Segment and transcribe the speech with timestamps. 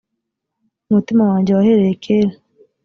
[0.89, 2.33] umutima wanjye wahereye kera